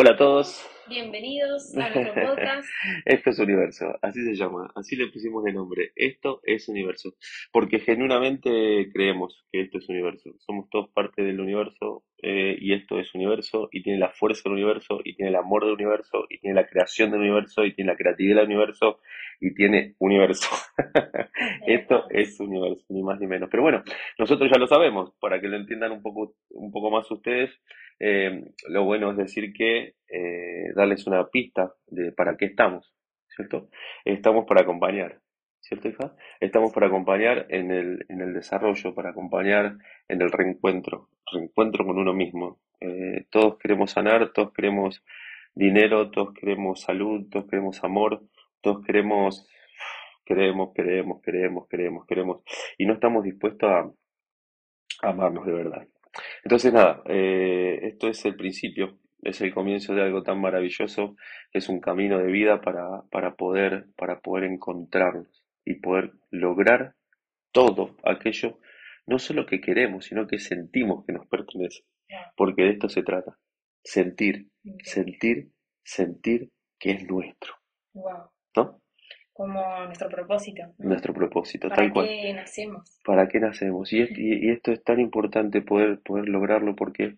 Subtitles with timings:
[0.00, 0.64] Hola a todos.
[0.88, 2.68] Bienvenidos a nuestro podcast.
[3.04, 5.90] Esto es Universo, así se llama, así le pusimos de nombre.
[5.96, 7.14] Esto es Universo,
[7.50, 10.30] porque genuinamente creemos que esto es Universo.
[10.38, 14.52] Somos todos parte del universo eh, y esto es Universo y tiene la fuerza del
[14.52, 17.90] universo y tiene el amor del universo y tiene la creación del universo y tiene
[17.90, 19.00] la creatividad del universo
[19.40, 20.48] y tiene Universo.
[21.66, 23.48] esto es Universo, ni más ni menos.
[23.50, 23.82] Pero bueno,
[24.16, 27.50] nosotros ya lo sabemos, para que lo entiendan un poco, un poco más ustedes.
[28.00, 32.94] Eh, lo bueno es decir que eh, darles una pista de para qué estamos,
[33.28, 33.68] ¿cierto?
[34.04, 35.20] Estamos para acompañar,
[35.60, 36.14] ¿cierto, hija?
[36.40, 39.76] Estamos para acompañar en el, en el desarrollo, para acompañar
[40.08, 42.60] en el reencuentro, reencuentro con uno mismo.
[42.80, 45.04] Eh, todos queremos sanar, todos queremos
[45.54, 48.22] dinero, todos queremos salud, todos queremos amor,
[48.60, 49.48] todos queremos,
[50.24, 52.42] queremos, queremos, queremos, queremos, queremos,
[52.78, 53.90] y no estamos dispuestos a
[55.02, 55.88] amarnos de verdad.
[56.48, 61.14] Entonces, nada, eh, esto es el principio, es el comienzo de algo tan maravilloso,
[61.52, 66.94] es un camino de vida para, para, poder, para poder encontrarnos y poder lograr
[67.52, 68.60] todo aquello,
[69.06, 71.82] no solo que queremos, sino que sentimos que nos pertenece,
[72.34, 73.36] porque de esto se trata,
[73.84, 74.48] sentir,
[74.82, 75.50] sentir,
[75.84, 77.56] sentir que es nuestro.
[78.56, 78.80] ¿No?
[79.38, 80.64] Como nuestro propósito.
[80.78, 83.00] Nuestro propósito, ¿Para qué nacemos?
[83.04, 83.92] ¿Para qué nacemos?
[83.92, 87.14] Y, y, esto es tan importante poder, poder lograrlo porque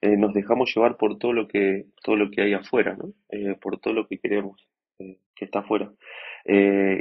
[0.00, 3.12] eh, nos dejamos llevar por todo lo que, todo lo que hay afuera, ¿no?
[3.28, 4.68] Eh, por todo lo que queremos
[5.00, 5.92] eh, que está afuera.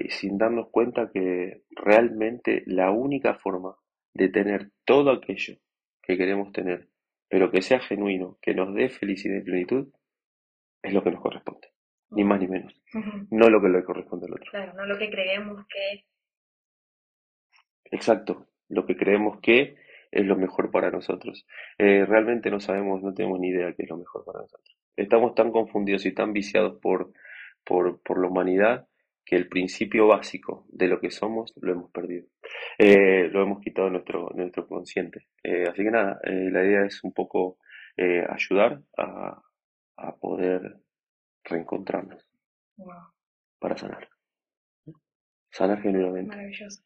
[0.10, 3.76] sin darnos cuenta que realmente la única forma
[4.16, 5.54] de tener todo aquello
[6.02, 6.88] que queremos tener,
[7.30, 9.94] pero que sea genuino, que nos dé felicidad y plenitud,
[10.82, 11.73] es lo que nos corresponde
[12.16, 12.73] ni más ni menos.
[13.31, 14.52] No lo que le corresponde al otro.
[14.52, 16.06] Claro, no lo que creemos que.
[17.86, 19.75] Exacto, lo que creemos que
[20.11, 21.45] es lo mejor para nosotros.
[21.78, 24.78] Eh, realmente no sabemos, no tenemos ni idea qué es lo mejor para nosotros.
[24.95, 27.14] Estamos tan confundidos y tan viciados por,
[27.64, 28.88] por, por la humanidad
[29.25, 32.27] que el principio básico de lo que somos lo hemos perdido.
[32.77, 35.27] Eh, lo hemos quitado de nuestro, nuestro consciente.
[35.43, 37.58] Eh, así que nada, la idea es un poco
[37.95, 39.39] ayudar a,
[39.98, 40.77] a poder
[41.43, 42.26] reencontrarnos
[43.59, 44.09] para sanar.
[45.52, 46.36] Sanar genuinamente.
[46.36, 46.83] Maravilloso.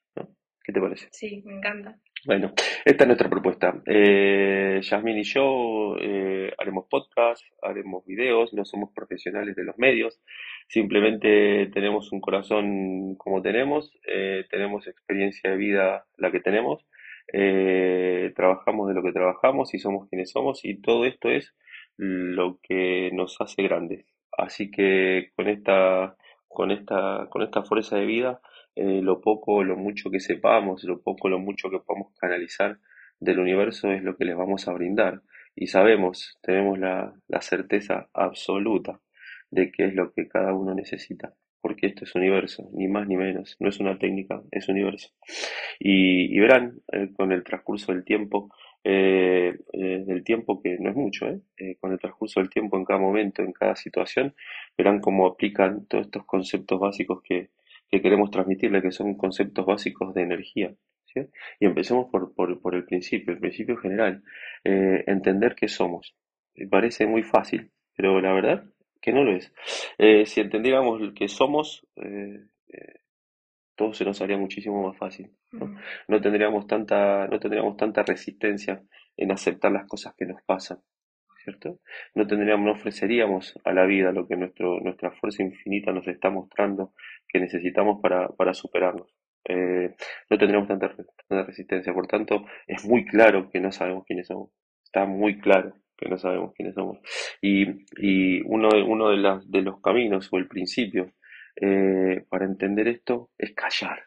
[0.68, 1.08] ¿Qué te parece?
[1.12, 1.98] Sí, me encanta.
[2.26, 2.52] Bueno,
[2.84, 3.82] esta es nuestra propuesta.
[3.86, 10.20] Eh, Yasmin y yo eh, haremos podcast, haremos videos, no somos profesionales de los medios,
[10.68, 16.86] simplemente tenemos un corazón como tenemos, eh, tenemos experiencia de vida la que tenemos,
[17.32, 21.56] eh, trabajamos de lo que trabajamos y somos quienes somos y todo esto es
[21.98, 24.17] lo que nos hace grandes.
[24.38, 26.16] Así que con esta,
[26.48, 28.42] con esta, con esta fuerza de vida,
[28.76, 32.80] eh, lo poco lo mucho que sepamos, lo poco lo mucho que podamos canalizar
[33.20, 35.22] del universo es lo que les vamos a brindar.
[35.56, 39.02] Y sabemos, tenemos la, la certeza absoluta
[39.50, 41.34] de qué es lo que cada uno necesita
[41.68, 45.10] porque esto es universo, ni más ni menos, no es una técnica, es universo.
[45.80, 48.50] Y, verán, eh, con el transcurso del tiempo,
[48.84, 51.26] eh, eh, del tiempo que no es mucho,
[51.80, 54.36] con el transcurso del tiempo en cada momento, en cada situación,
[54.78, 57.50] verán cómo aplican todos estos conceptos básicos que,
[57.90, 60.74] queremos transmitirle, que son conceptos básicos de energía.
[61.60, 64.24] Y empecemos por, por, por, el principio, el principio general,
[64.64, 66.16] entender qué somos.
[66.70, 68.66] Parece muy fácil, pero la verdad
[69.02, 69.54] que no lo es.
[69.98, 72.94] Eh, si entendiéramos que somos, eh, eh,
[73.78, 75.32] todo se nos haría muchísimo más fácil.
[76.08, 76.20] ¿no?
[76.20, 78.84] tendríamos tanta, no tendríamos tanta resistencia
[79.16, 80.80] en aceptar las cosas que nos pasan.
[81.44, 81.80] ¿Cierto?
[82.14, 86.30] No tendríamos, no ofreceríamos a la vida lo que nuestro, nuestra fuerza infinita nos está
[86.30, 86.94] mostrando
[87.30, 89.16] que necesitamos para, para superarnos.
[89.48, 90.94] no tendríamos tanta,
[91.30, 91.94] tanta resistencia.
[91.94, 94.50] Por tanto, es muy claro que no sabemos quiénes somos.
[94.84, 97.00] Está muy claro que no sabemos quiénes somos.
[97.42, 101.14] Y, y uno, uno de, las, de los caminos o el principio
[101.60, 104.04] eh, para entender esto es callar.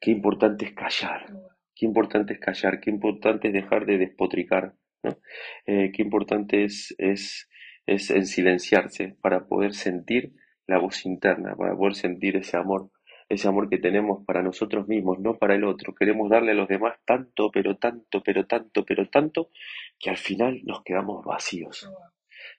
[0.00, 1.26] Qué importante es callar.
[1.74, 2.80] Qué importante es callar.
[2.80, 4.74] Qué importante es dejar de despotricar.
[5.02, 5.18] ¿no?
[5.66, 7.48] Eh, qué importante es, es,
[7.86, 10.32] es en silenciarse para poder sentir
[10.66, 12.90] la voz interna, para poder sentir ese amor
[13.28, 15.94] ese amor que tenemos para nosotros mismos, no para el otro.
[15.94, 19.50] Queremos darle a los demás tanto, pero tanto, pero tanto, pero tanto,
[19.98, 21.90] que al final nos quedamos vacíos.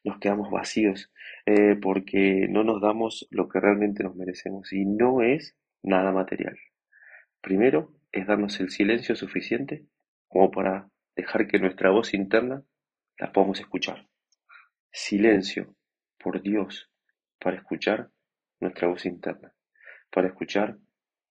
[0.04, 1.12] Nos quedamos vacíos
[1.46, 6.58] eh, porque no nos damos lo que realmente nos merecemos y no es nada material.
[7.42, 9.86] Primero es darnos el silencio suficiente
[10.28, 12.64] como para dejar que nuestra voz interna
[13.20, 14.08] la podamos escuchar.
[14.92, 15.76] Silencio,
[16.18, 16.92] por Dios,
[17.40, 18.10] para escuchar
[18.60, 19.56] nuestra voz interna
[20.16, 20.78] para escuchar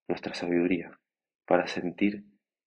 [0.07, 1.01] nuestra sabiduría,
[1.47, 2.23] para sentir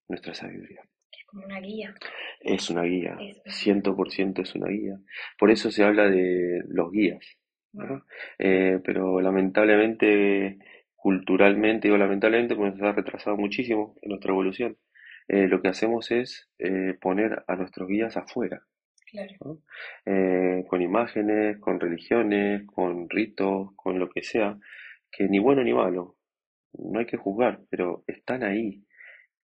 [0.07, 0.81] nuestra sabiduría.
[1.27, 1.93] Como una guía.
[2.41, 4.97] Es una guía, ciento por ciento es una guía.
[5.37, 7.19] Por eso se habla de los guías,
[7.73, 8.05] ¿no?
[8.39, 10.57] Eh, pero lamentablemente,
[10.95, 14.77] culturalmente, digo lamentablemente, porque nos ha retrasado muchísimo en nuestra evolución.
[15.29, 18.61] eh, lo que hacemos es eh, poner a nuestros guías afuera,
[19.11, 19.33] Claro.
[19.41, 20.65] ¿no?
[20.67, 24.57] Con imágenes, con religiones, con ritos, con lo que sea,
[25.11, 26.15] que ni bueno ni malo,
[26.73, 28.83] no hay que juzgar, pero están ahí,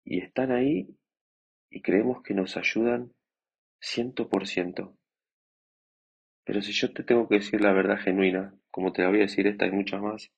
[0.06, 0.88] y están ahí
[1.74, 3.14] y creemos que nos ayudan
[3.80, 4.96] ciento por ciento.
[6.46, 9.22] Pero si yo te tengo que decir la verdad genuina, como te la voy a
[9.22, 10.32] decir esta y muchas más,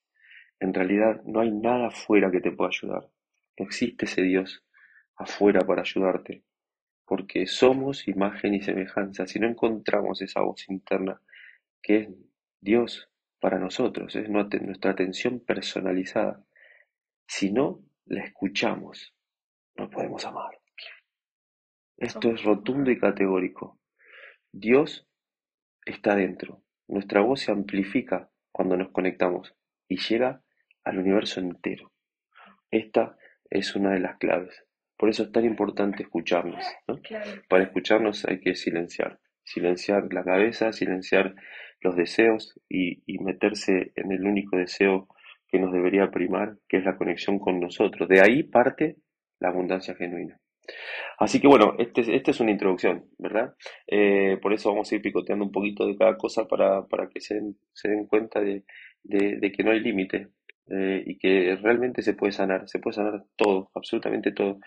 [0.62, 3.12] en realidad no hay nada afuera que te pueda ayudar.
[3.60, 4.64] No existe ese Dios
[5.18, 6.44] afuera para ayudarte,
[7.06, 9.28] porque somos imagen y semejanza.
[9.28, 11.22] Si no encontramos esa voz interna
[11.81, 12.10] que es
[12.62, 13.10] Dios
[13.42, 16.42] para nosotros, es nuestra atención personalizada,
[17.28, 19.14] si no la escuchamos,
[19.76, 20.55] no podemos amar.
[21.97, 23.80] Esto es rotundo y categórico.
[24.51, 25.07] Dios
[25.86, 26.62] está dentro.
[26.88, 29.56] Nuestra voz se amplifica cuando nos conectamos
[29.88, 30.42] y llega
[30.83, 31.92] al universo entero.
[32.69, 33.18] Esta
[33.50, 34.63] es una de las claves.
[34.97, 37.01] Por eso es tan importante escucharnos, ¿no?
[37.01, 37.42] Claro.
[37.50, 39.19] Para escucharnos hay que silenciar.
[39.44, 41.36] Silenciar la cabeza, silenciar
[41.81, 45.07] los deseos y, y meterse en el único deseo
[45.47, 48.09] que nos debería primar, que es la conexión con nosotros.
[48.09, 48.97] De ahí parte
[49.39, 50.39] la abundancia genuina.
[51.20, 53.56] Así que bueno, este, esta es una introducción, ¿verdad?
[53.88, 57.22] Eh, por eso vamos a ir picoteando un poquito de cada cosa para, para que
[57.22, 58.64] se den, se den cuenta de,
[59.04, 60.30] de- de que no hay límite
[60.70, 64.60] eh, y que realmente se puede sanar, se puede sanar todo, absolutamente todo.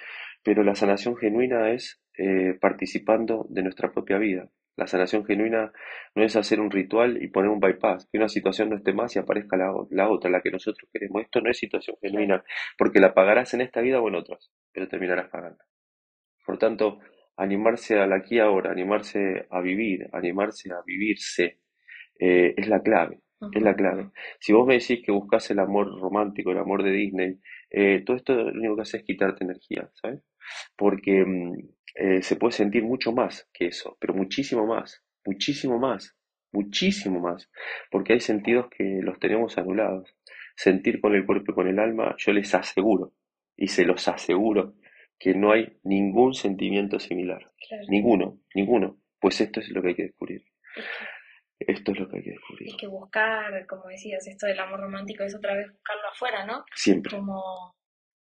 [0.43, 4.49] Pero la sanación genuina es eh, participando de nuestra propia vida.
[4.77, 5.73] La sanación genuina
[6.15, 9.15] no es hacer un ritual y poner un bypass, que una situación no esté más
[9.17, 11.23] y aparezca la, la otra, la que nosotros queremos.
[11.23, 12.45] Esto no es situación genuina,
[12.79, 15.59] porque la pagarás en esta vida o en otras, pero terminarás pagando.
[16.49, 17.00] Por tanto,
[17.37, 21.59] animarse al aquí y ahora, animarse a vivir, animarse a vivirse,
[22.19, 23.21] eh, es la clave,
[23.53, 24.12] es la clave.
[24.41, 28.17] Si vos me decís que buscas el amor romántico, el amor de Disney, eh, todo
[28.17, 30.23] esto lo único que hace es quitarte energía, ¿sabes?
[30.75, 31.53] Porque mm,
[31.97, 36.17] eh, se puede sentir mucho más que eso, pero muchísimo más, muchísimo más,
[36.50, 37.50] muchísimo más,
[37.91, 40.17] porque hay sentidos que los tenemos anulados.
[40.56, 43.12] Sentir con el cuerpo y con el alma, yo les aseguro,
[43.55, 44.77] y se los aseguro,
[45.19, 47.50] que no hay ningún sentimiento similar.
[47.69, 47.85] Claro.
[47.88, 49.00] Ninguno, ninguno.
[49.20, 50.44] Pues esto es lo que hay que descubrir.
[51.59, 52.69] Es Esto es lo que hay que descubrir.
[52.69, 56.65] es que buscar, como decías, esto del amor romántico es otra vez buscarlo afuera, ¿no?
[56.75, 57.17] Siempre.
[57.17, 57.75] Como,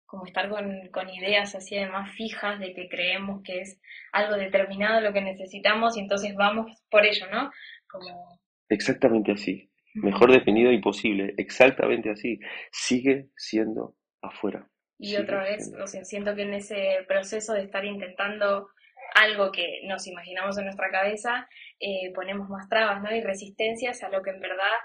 [0.06, 3.82] como estar con, con ideas así además fijas de que creemos que es
[4.12, 7.50] algo determinado lo que necesitamos y entonces vamos por ello, ¿no?
[7.90, 8.40] Como...
[8.70, 9.72] Exactamente así.
[9.96, 11.34] Mejor definido imposible.
[11.38, 12.40] Exactamente así.
[12.72, 14.68] Sigue siendo afuera.
[15.04, 18.70] Y otra vez, o sea, siento que en ese proceso de estar intentando
[19.16, 21.48] algo que nos imaginamos en nuestra cabeza,
[21.80, 23.14] eh, ponemos más trabas, ¿no?
[23.16, 24.76] Y resistencias a lo que en verdad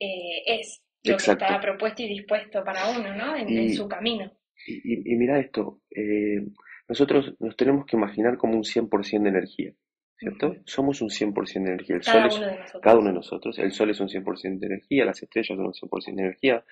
[0.00, 1.38] eh, es lo Exacto.
[1.40, 3.36] que está propuesto y dispuesto para uno, ¿no?
[3.36, 4.32] En, su camino.
[4.66, 6.40] Y, y- y mira esto, eh,
[6.88, 9.72] nosotros nos tenemos que imaginar como un 100% de energía,
[10.16, 10.56] ¿cierto?
[10.64, 11.96] Somos un 100% de energía.
[11.96, 12.82] El Cada sol es uno de nosotros.
[12.82, 13.58] cada uno de nosotros.
[13.58, 16.64] El sol es un 100% de energía, las estrellas son un 100% de energía,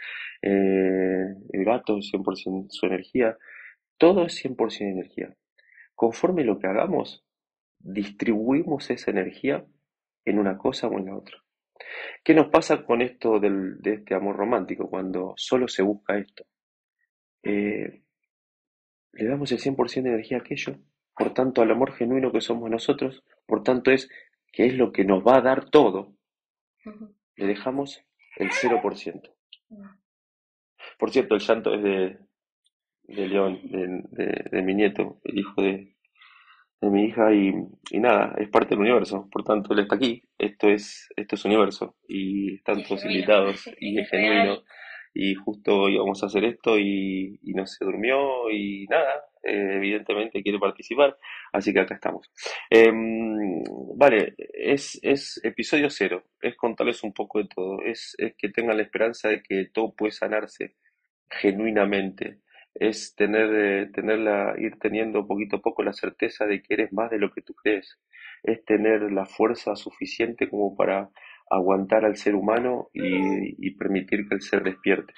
[0.43, 3.37] eh, el gato es 100% su energía.
[3.99, 5.37] Todo es 100% de energía.
[5.95, 7.25] Conforme lo que hagamos,
[7.79, 9.65] distribuimos esa energía
[10.25, 11.39] en una cosa o en la otra.
[12.25, 16.45] ¿Qué nos pasa con esto del, de este amor romántico cuando solo se busca esto?
[17.43, 18.03] Eh,
[19.13, 20.77] le damos el 100% de energía a aquello,
[21.23, 24.11] por tanto al amor genuino que somos nosotros, por tanto es
[24.53, 26.17] que es lo que nos va a dar todo,
[27.37, 28.03] le dejamos
[28.39, 29.31] el 0%.
[29.69, 29.85] Ujú.
[30.99, 32.19] Por cierto, el llanto es de,
[33.05, 35.95] de León, de, de- de mi nieto, el hijo de,
[36.81, 37.55] de mi hija, y,
[37.93, 41.45] y nada, es parte del universo, por tanto él está aquí, esto es, esto es
[41.45, 44.65] universo, y están es todos invitados, y es genuino,
[45.15, 50.43] y justo íbamos a hacer esto, y, y no se durmió, y nada, eh, evidentemente
[50.43, 51.17] quiere participar,
[51.53, 52.31] así que acá estamos.
[52.71, 53.63] Em,
[53.97, 58.77] vale, es, es episodio cero, es contarles un poco de todo, es, es que tengan
[58.77, 60.77] la esperanza de que todo puede sanarse
[61.29, 62.41] genuinamente,
[62.75, 67.11] es tener, eh, tenerla, ir teniendo poquito a poco la certeza de que eres más
[67.11, 67.99] de lo que tú crees,
[68.43, 71.11] es tener la fuerza suficiente como para
[71.51, 75.13] aguantar al ser humano y, y permitir que el ser despierte.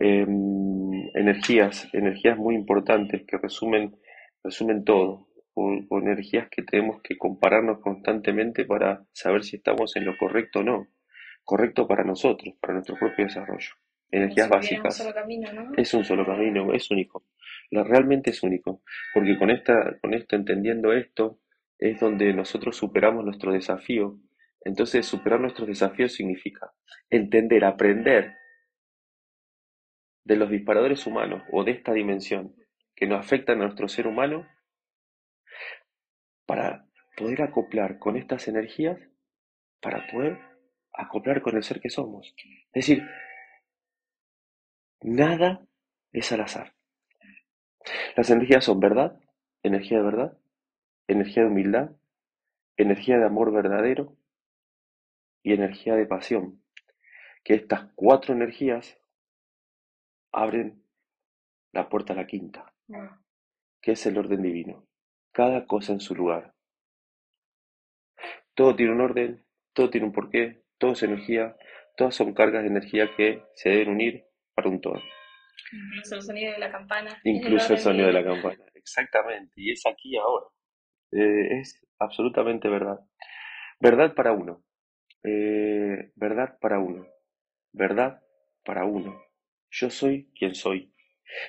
[0.00, 3.96] Em, energías, energías muy importantes que resumen,
[4.42, 10.04] resumen todo, o, o energías que tenemos que compararnos constantemente para saber si estamos en
[10.04, 10.88] lo correcto o no,
[11.44, 13.70] correcto para nosotros, para nuestro propio desarrollo.
[14.10, 14.96] Energías si un básicas.
[14.96, 15.72] solo camino, ¿no?
[15.76, 17.24] Es un solo camino, es único.
[17.70, 18.82] La, realmente es único.
[19.12, 21.40] Porque con, esta, con esto, entendiendo esto,
[21.78, 24.18] es donde nosotros superamos nuestro desafío.
[24.60, 26.72] Entonces, superar nuestros desafíos significa
[27.10, 28.34] entender, aprender
[30.24, 32.54] de los disparadores humanos o de esta dimensión
[32.96, 34.46] que nos afectan a nuestro ser humano
[36.46, 38.98] para poder acoplar con estas energías,
[39.80, 40.38] para poder
[40.92, 42.34] acoplar con el ser que somos.
[42.72, 43.06] Es decir,
[45.02, 45.66] nada
[46.12, 46.74] es al azar.
[48.16, 49.20] Las energías son verdad,
[49.62, 50.38] energía de verdad,
[51.06, 51.90] energía de humildad,
[52.76, 54.16] energía de amor verdadero
[55.42, 56.62] y energía de pasión.
[57.42, 58.98] Que estas cuatro energías
[60.34, 60.84] abren
[61.72, 62.72] la puerta a la quinta,
[63.80, 64.86] que es el orden divino.
[65.32, 66.54] Cada cosa en su lugar.
[68.54, 71.56] Todo tiene un orden, todo tiene un porqué, todo es energía,
[71.96, 74.24] todas son cargas de energía que se deben unir
[74.54, 75.00] para un todo.
[75.72, 77.20] Incluso el sonido de la campana.
[77.24, 79.52] Incluso el, sonido de la campana, exactamente.
[79.56, 80.46] Y es aquí ahora.
[81.10, 83.00] Eh, es absolutamente verdad.
[83.80, 84.62] Verdad para uno.
[85.24, 87.06] Eh, verdad para uno.
[87.72, 88.22] Verdad
[88.64, 89.23] para uno.
[89.76, 90.92] Yo soy quien soy.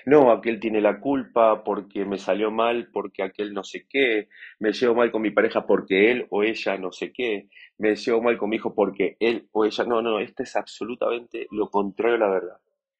[0.07, 4.71] No, aquel tiene la culpa porque me salió mal, porque aquel no sé qué, me
[4.71, 8.35] llevo mal con mi pareja porque él o ella no sé qué, me llevo mal
[8.39, 12.19] con mi hijo porque él o ella, no, no, esto es absolutamente lo contrario a
[12.19, 12.57] la verdad.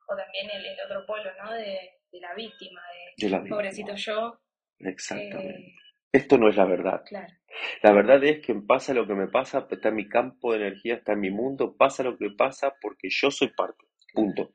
[0.08, 1.54] O también el, otro polo, ¿no?
[1.54, 1.92] De,
[2.22, 2.82] la víctima,
[3.18, 4.40] de, pobrecito yo.
[4.80, 5.70] Exactamente.
[5.70, 5.76] Eh,
[6.12, 7.02] esto no es la verdad.
[7.04, 7.34] Claro.
[7.82, 10.96] La verdad es que pasa lo que me pasa, está en mi campo de energía,
[10.96, 13.86] está en mi mundo, pasa lo que pasa porque yo soy parte.
[14.14, 14.54] Punto.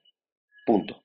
[0.67, 1.03] Punto.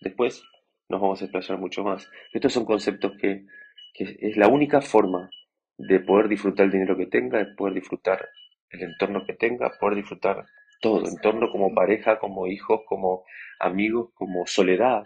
[0.00, 0.42] Después
[0.88, 2.10] nos vamos a explayar mucho más.
[2.32, 3.46] Estos son conceptos que,
[3.94, 5.30] es la única forma
[5.76, 8.28] de poder disfrutar el dinero que tenga, de poder disfrutar
[8.70, 10.46] el entorno que tenga, poder disfrutar
[10.80, 13.24] todo, entorno como pareja, como hijos, como
[13.58, 15.04] amigos, como soledad,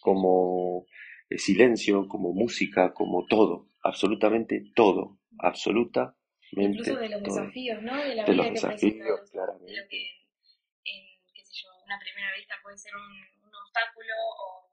[0.00, 0.86] como
[1.30, 6.14] eh, silencio, como música, como todo, absolutamente todo, absolutamente.
[6.52, 7.96] Incluso de los desafíos, ¿no?
[7.96, 9.72] De la vida los que desafíos, claramente.
[9.72, 10.02] De lo que
[10.84, 13.33] en, qué sé yo, una primera vista puede ser un
[13.74, 14.64] obstáculo o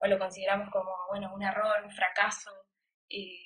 [0.00, 2.50] o lo consideramos como, bueno, un error, un fracaso,
[3.08, 3.44] y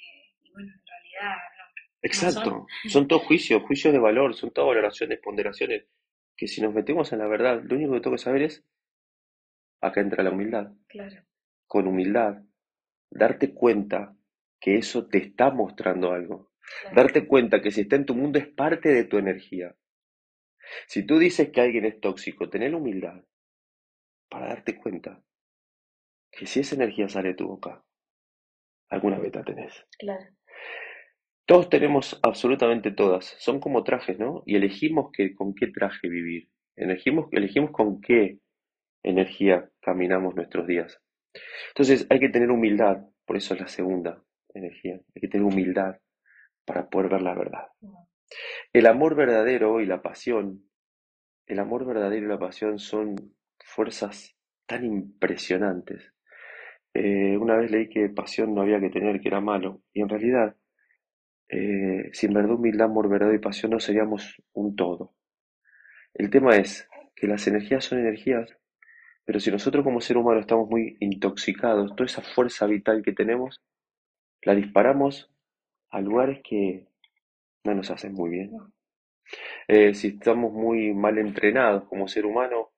[0.53, 1.65] bueno, en realidad no.
[2.03, 3.07] Exacto, son.
[3.07, 5.87] todos juicios, juicios de valor, son todas valoraciones, ponderaciones,
[6.37, 8.65] que si nos metemos en la verdad, lo único que tengo que saber es,
[9.81, 10.73] acá entra la humildad.
[10.89, 11.23] Claro.
[11.67, 12.43] Con humildad,
[13.09, 14.17] darte cuenta
[14.61, 16.51] que eso te está mostrando algo.
[16.95, 19.75] Darte cuenta que si está en tu mundo es parte de tu energía.
[20.87, 23.23] Si tú dices que alguien es tóxico, tener humildad
[24.33, 25.23] para darte cuenta
[26.33, 27.85] que si esa energía sale de tu boca,
[28.89, 29.85] alguna beta tenés.
[29.99, 30.25] Claro.
[31.47, 34.43] Todos tenemos, absolutamente todas, son como trajes, ¿no?
[34.47, 36.49] Y elegimos que, con qué traje vivir.
[36.77, 38.39] Elegimos, elegimos con qué
[39.03, 40.99] energía caminamos nuestros días.
[41.69, 44.25] Entonces hay que tener humildad, por eso es la segunda
[44.55, 45.97] energía, hay que tener humildad
[46.65, 47.67] para poder ver la verdad.
[48.73, 50.71] El amor verdadero y la pasión,
[51.47, 53.17] el amor verdadero y la pasión son
[53.75, 54.37] fuerzas
[54.67, 56.13] tan impresionantes
[56.95, 60.09] eh, una vez leí que pasión no había que tener, que era malo, y en
[60.09, 60.57] realidad,
[61.49, 65.15] eh, sin verdad, humildad, amor, verdad y pasión no seríamos un todo.
[66.15, 68.57] El tema es que las energías son energías,
[69.25, 73.63] pero si nosotros como ser humano estamos muy intoxicados, toda esa fuerza vital que tenemos,
[74.43, 75.31] la disparamos
[75.91, 76.89] a lugares que
[77.65, 78.51] no nos hacen muy bien.
[79.69, 82.73] Eh, si estamos muy mal entrenados como ser humano,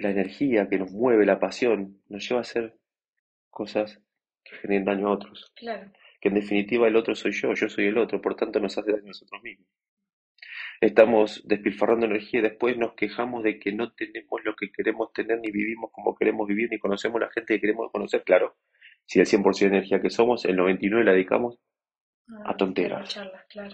[0.00, 2.76] la energía que nos mueve, la pasión, nos lleva a ser
[3.50, 4.00] cosas
[4.42, 5.52] que generen daño a otros.
[5.56, 5.90] Claro.
[6.20, 8.92] Que en definitiva el otro soy yo, yo soy el otro, por tanto nos hace
[8.92, 9.68] daño a nosotros mismos.
[10.80, 15.38] Estamos despilfarrando energía y después nos quejamos de que no tenemos lo que queremos tener,
[15.38, 18.22] ni vivimos como queremos vivir, ni conocemos la gente que queremos conocer.
[18.24, 18.56] Claro,
[19.04, 21.58] si el 100% de energía que somos, el 99% la dedicamos
[22.44, 23.18] a tonteras,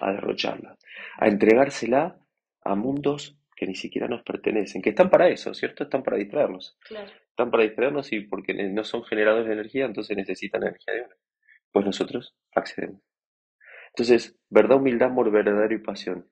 [0.00, 0.76] a derrocharla,
[1.18, 2.18] a entregársela
[2.62, 5.84] a mundos que ni siquiera nos pertenecen, que están para eso, ¿cierto?
[5.84, 6.78] Están para distraernos.
[6.86, 11.02] Claro están para distraernos y porque no son generadores de energía, entonces necesitan energía de
[11.02, 11.16] una.
[11.70, 13.02] Pues nosotros accedemos.
[13.88, 16.30] Entonces, verdad, humildad, amor verdadero y pasión.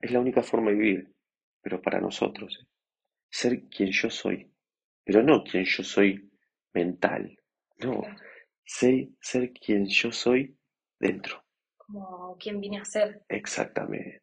[0.00, 1.12] Es la única forma de vivir,
[1.60, 2.60] pero para nosotros.
[2.62, 2.66] ¿eh?
[3.28, 4.48] Ser quien yo soy,
[5.04, 6.30] pero no quien yo soy
[6.72, 7.36] mental,
[7.78, 8.02] no.
[8.64, 10.56] Ser, ser quien yo soy
[11.00, 11.44] dentro.
[11.76, 13.24] Como quien vine a ser.
[13.28, 14.22] Exactamente.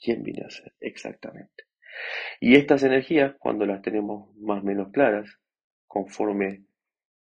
[0.00, 0.72] ¿Quién vine a ser?
[0.80, 1.64] Exactamente.
[2.40, 5.38] Y estas energías, cuando las tenemos más o menos claras,
[5.86, 6.64] conforme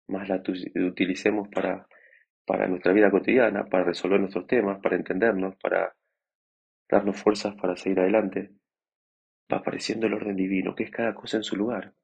[0.08, 0.42] más las
[0.74, 1.86] utilicemos para,
[2.44, 5.96] para nuestra vida cotidiana, para resolver nuestros temas, para entendernos, para
[6.88, 8.52] darnos fuerzas para seguir adelante,
[9.52, 11.94] va apareciendo el orden divino, que es cada cosa en su lugar.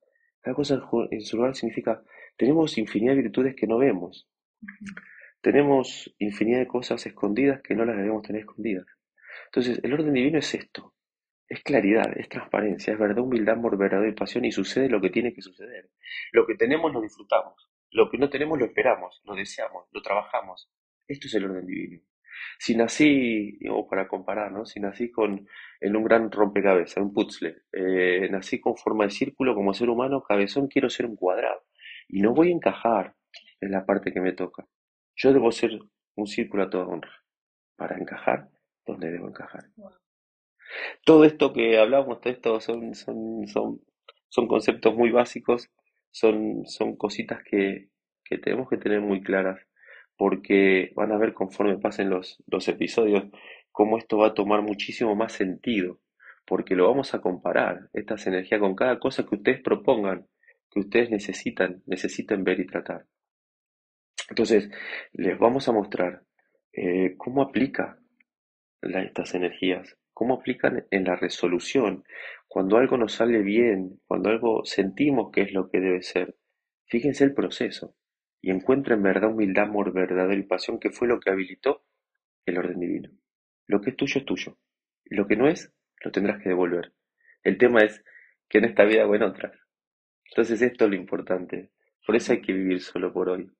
[0.40, 2.02] Cada cosa en su lugar significa
[2.36, 4.28] tenemos infinidad de virtudes que no vemos.
[5.40, 8.86] Tenemos infinidad de cosas escondidas que no las debemos tener escondidas.
[9.46, 10.94] Entonces, el orden divino es esto.
[11.48, 15.10] Es claridad, es transparencia, es verdad, humildad, amor, verdad y pasión y sucede lo que
[15.10, 15.90] tiene que suceder.
[16.32, 20.70] Lo que tenemos lo disfrutamos, lo que no tenemos lo esperamos, lo deseamos, lo trabajamos.
[21.06, 22.02] Esto es el orden divino.
[22.58, 24.64] Si nací, o para comparar, ¿no?
[24.64, 25.46] si nací con,
[25.80, 30.22] en un gran rompecabezas, un puzzle, eh, nací con forma de círculo como ser humano,
[30.22, 31.64] cabezón, quiero ser un cuadrado.
[32.08, 33.14] Y no voy a encajar
[33.60, 34.66] en la parte que me toca.
[35.16, 35.78] Yo debo ser
[36.14, 37.24] un círculo a toda honra
[37.76, 38.48] para encajar
[38.86, 39.64] donde debo encajar.
[41.04, 43.80] Todo esto que hablamos, todo esto son, son, son,
[44.28, 45.70] son conceptos muy básicos,
[46.10, 47.88] son, son cositas que,
[48.24, 49.60] que tenemos que tener muy claras
[50.16, 53.24] porque van a ver conforme pasen los, los episodios
[53.72, 56.00] cómo esto va a tomar muchísimo más sentido,
[56.46, 60.28] porque lo vamos a comparar, estas energías, con cada cosa que ustedes propongan,
[60.70, 63.06] que ustedes necesitan, necesiten ver y tratar.
[64.28, 64.70] Entonces,
[65.12, 66.22] les vamos a mostrar
[66.72, 67.98] eh, cómo aplica
[68.82, 72.04] estas energías, cómo aplican en la resolución,
[72.48, 76.36] cuando algo nos sale bien, cuando algo sentimos que es lo que debe ser.
[76.86, 77.96] Fíjense el proceso
[78.40, 81.84] y encuentra en verdad humildad, amor verdadero y pasión, que fue lo que habilitó
[82.44, 83.10] el orden divino.
[83.66, 84.58] Lo que es tuyo es tuyo,
[85.04, 85.72] lo que no es,
[86.04, 86.92] lo tendrás que devolver.
[87.42, 88.04] El tema es
[88.48, 89.52] que en esta vida o en otras.
[90.30, 91.70] Entonces esto es lo importante.
[92.06, 93.50] Por eso hay que vivir solo por hoy.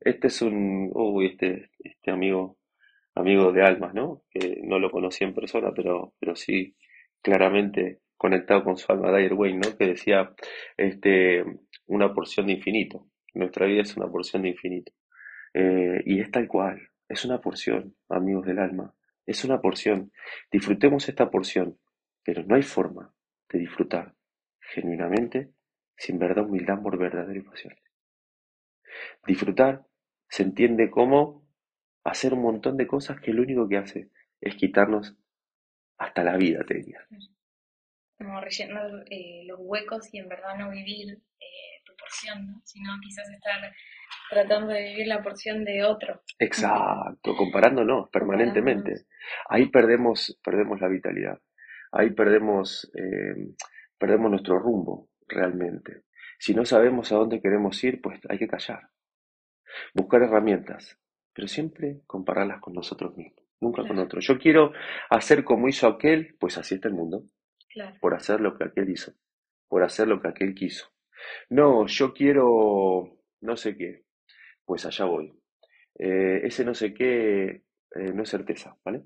[0.00, 2.58] Este es un, uy, este, este amigo,
[3.14, 4.22] amigo de almas, ¿no?
[4.30, 6.76] Que no lo conocí en persona, pero, pero sí
[7.22, 9.76] claramente conectado con su alma, Dyer Wayne, ¿no?
[9.76, 10.34] Que decía,
[10.76, 11.44] este,
[11.86, 13.06] una porción de infinito.
[13.34, 14.92] Nuestra vida es una porción de infinito.
[15.52, 18.94] Eh, y es tal cual, es una porción, amigos del alma,
[19.26, 20.12] es una porción.
[20.50, 21.78] Disfrutemos esta porción,
[22.24, 23.14] pero no hay forma
[23.50, 24.14] de disfrutar
[24.60, 25.50] genuinamente
[25.96, 27.74] sin verdad, humildad, amor verdadero y pasión.
[29.26, 29.86] Disfrutar
[30.28, 31.43] se entiende como
[32.04, 35.16] hacer un montón de cosas que lo único que hace es quitarnos
[35.98, 37.00] hasta la vida, te diría.
[38.18, 41.74] Como rellenar eh, los huecos y en verdad no vivir eh,
[42.04, 43.72] porción, sino quizás estar
[44.30, 46.22] tratando de vivir la porción de otro.
[46.38, 49.06] Exacto, comparándonos permanentemente.
[49.48, 51.40] Ahí perdemos, perdemos la vitalidad,
[51.92, 53.54] ahí perdemos, eh,
[53.98, 56.02] perdemos nuestro rumbo realmente.
[56.38, 58.90] Si no sabemos a dónde queremos ir, pues hay que callar,
[59.94, 60.98] buscar herramientas,
[61.34, 64.26] pero siempre compararlas con nosotros mismos, nunca con otros.
[64.26, 64.72] Yo quiero
[65.10, 67.24] hacer como hizo aquel, pues así está el mundo,
[68.00, 69.12] por hacer lo que aquel hizo,
[69.68, 70.92] por hacer lo que aquel quiso.
[71.50, 74.04] No, yo quiero no sé qué.
[74.64, 75.32] Pues allá voy.
[75.98, 77.62] Eh, ese no sé qué
[77.94, 79.04] eh, no es certeza, ¿vale?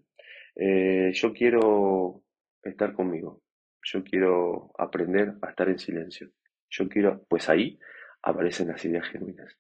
[0.54, 2.22] Eh, yo quiero
[2.62, 3.42] estar conmigo.
[3.82, 6.30] Yo quiero aprender a estar en silencio.
[6.70, 7.78] Yo quiero, pues ahí
[8.22, 9.56] aparecen las ideas genuinas.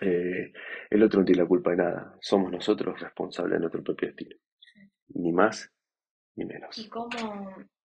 [0.00, 2.16] El otro no tiene la culpa de nada.
[2.20, 4.36] Somos nosotros responsables de nuestro propio destino.
[5.08, 5.72] Ni más
[6.34, 6.76] ni menos.
[6.78, 7.08] ¿Y cómo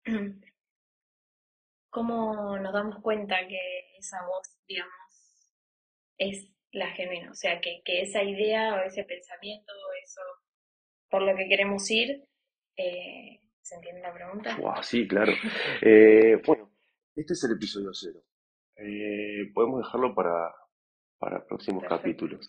[1.91, 3.59] ¿cómo nos damos cuenta que
[3.99, 5.53] esa voz, digamos,
[6.17, 7.31] es la genuina?
[7.31, 9.73] O sea, que, esa idea o ese pensamiento
[10.05, 10.21] eso
[11.11, 12.25] por lo que queremos ir,
[12.77, 14.57] eh, ¿se entiende la pregunta?
[14.83, 15.33] sí, claro.
[15.83, 16.71] Eh, bueno,
[17.17, 18.23] este es el episodio cero.
[18.77, 20.55] Eh, podemos dejarlo para,
[21.19, 22.49] para próximos capítulos.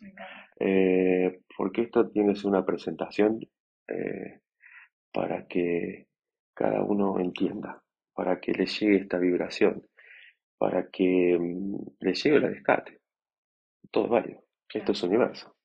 [1.58, 3.40] porque esto tiene que ser una presentación
[5.12, 6.08] para que
[6.54, 7.82] cada uno entienda
[8.20, 9.88] para que le llegue esta vibración,
[10.58, 13.00] para que mm, le llegue la descate.
[13.92, 14.44] Todo es válido.
[14.74, 15.56] Esto es universo.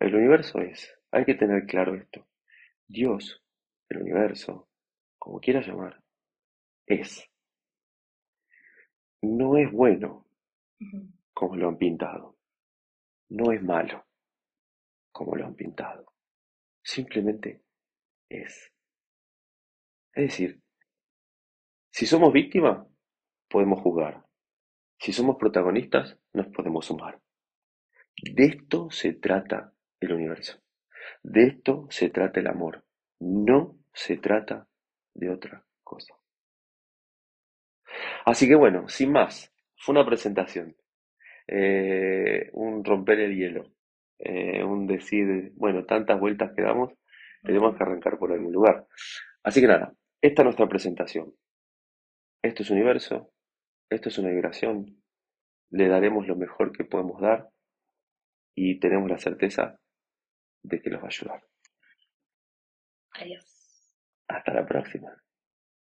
[0.00, 2.26] El universo es, hay que tener claro esto.
[2.88, 3.40] Dios,
[3.88, 4.68] el universo,
[5.16, 6.02] como quieras llamar,
[6.88, 7.24] es.
[9.22, 10.26] No es bueno
[11.32, 12.34] como lo han pintado.
[13.32, 14.04] No es malo
[15.10, 16.12] como lo han pintado.
[16.82, 17.62] Simplemente
[18.28, 18.70] es.
[20.12, 20.60] Es decir,
[21.90, 22.86] si somos víctimas,
[23.48, 24.26] podemos jugar.
[24.98, 27.22] Si somos protagonistas, nos podemos sumar.
[28.22, 30.60] De esto se trata el universo.
[31.22, 32.84] De esto se trata el amor.
[33.18, 34.68] No se trata
[35.14, 36.14] de otra cosa.
[38.26, 40.76] Así que bueno, sin más, fue una presentación,
[41.54, 43.74] eh, un romper el hielo,
[44.18, 46.94] eh, un decir, bueno, tantas vueltas que damos,
[47.42, 48.86] tenemos que arrancar por algún lugar.
[49.42, 51.34] Así que nada, esta es nuestra presentación.
[52.42, 53.34] Esto es universo,
[53.90, 55.02] esto es una vibración,
[55.70, 57.50] le daremos lo mejor que podemos dar
[58.54, 59.78] y tenemos la certeza
[60.62, 61.42] de que los va a ayudar.
[63.10, 63.44] Adiós.
[64.26, 65.22] Hasta la próxima.